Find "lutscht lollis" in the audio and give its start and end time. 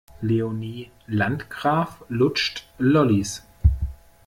2.09-3.43